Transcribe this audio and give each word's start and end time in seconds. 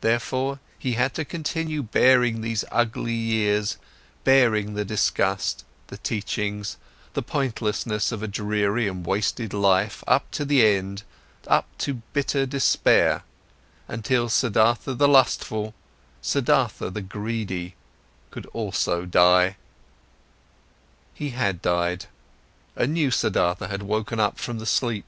Therefore, 0.00 0.60
he 0.78 0.92
had 0.92 1.12
to 1.12 1.26
continue 1.26 1.82
bearing 1.82 2.40
these 2.40 2.64
ugly 2.72 3.12
years, 3.12 3.76
bearing 4.24 4.72
the 4.72 4.82
disgust, 4.82 5.66
the 5.88 5.98
teachings, 5.98 6.78
the 7.12 7.20
pointlessness 7.20 8.12
of 8.12 8.22
a 8.22 8.26
dreary 8.26 8.88
and 8.88 9.04
wasted 9.04 9.52
life 9.52 10.02
up 10.06 10.30
to 10.30 10.46
the 10.46 10.64
end, 10.66 11.02
up 11.46 11.66
to 11.80 12.00
bitter 12.14 12.46
despair, 12.46 13.24
until 13.88 14.30
Siddhartha 14.30 14.94
the 14.94 15.06
lustful, 15.06 15.74
Siddhartha 16.22 16.88
the 16.88 17.02
greedy 17.02 17.74
could 18.30 18.46
also 18.54 19.04
die. 19.04 19.58
He 21.12 21.28
had 21.28 21.60
died, 21.60 22.06
a 22.74 22.86
new 22.86 23.10
Siddhartha 23.10 23.68
had 23.68 23.82
woken 23.82 24.18
up 24.18 24.38
from 24.38 24.58
the 24.58 24.64
sleep. 24.64 25.04